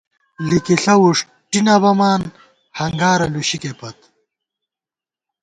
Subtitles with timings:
[0.47, 2.21] لِکِݪہ وُݭٹی نہ بَمان،
[2.79, 3.97] ہنگارہ لُوشِکے پت